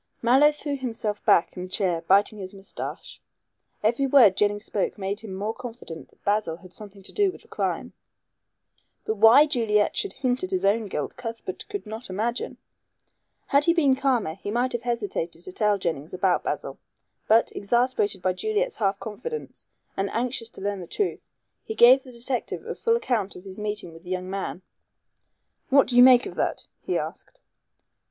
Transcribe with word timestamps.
Mallow 0.23 0.51
threw 0.51 0.77
himself 0.77 1.23
back 1.25 1.55
in 1.55 1.61
his 1.61 1.71
chair 1.75 2.01
biting 2.01 2.39
his 2.39 2.55
moustache. 2.55 3.21
Every 3.83 4.07
word 4.07 4.35
Jennings 4.35 4.65
spoke 4.65 4.97
made 4.97 5.19
him 5.19 5.31
more 5.31 5.53
confident 5.53 6.07
that 6.09 6.23
Basil 6.23 6.57
had 6.57 6.73
something 6.73 7.03
to 7.03 7.11
do 7.11 7.31
with 7.31 7.43
the 7.43 7.47
crime. 7.47 7.93
But 9.05 9.17
why 9.17 9.45
Juliet 9.45 9.95
should 9.95 10.13
hint 10.13 10.43
at 10.43 10.49
his 10.49 10.65
own 10.65 10.87
guilt 10.87 11.17
Cuthbert 11.17 11.67
could 11.69 11.85
not 11.85 12.09
imagine. 12.09 12.57
Had 13.45 13.65
he 13.65 13.75
been 13.75 13.95
calmer 13.95 14.33
he 14.33 14.49
might 14.49 14.71
have 14.71 14.81
hesitated 14.81 15.43
to 15.43 15.51
tell 15.51 15.77
Jennings 15.77 16.15
about 16.15 16.43
Basil. 16.45 16.79
But, 17.27 17.51
exasperated 17.55 18.23
by 18.23 18.33
Juliet's 18.33 18.77
half 18.77 18.99
confidence, 18.99 19.67
and 19.95 20.09
anxious 20.09 20.49
to 20.53 20.61
learn 20.61 20.81
the 20.81 20.87
truth, 20.87 21.19
he 21.63 21.75
gave 21.75 22.01
the 22.01 22.11
detective 22.11 22.65
a 22.65 22.73
full 22.73 22.95
account 22.95 23.35
of 23.35 23.43
his 23.43 23.59
meeting 23.59 23.93
with 23.93 24.03
the 24.03 24.09
young 24.09 24.31
man. 24.31 24.63
"What 25.69 25.85
do 25.85 25.95
you 25.95 26.01
make 26.01 26.25
of 26.25 26.33
that?" 26.33 26.65
he 26.81 26.97
asked. 26.97 27.39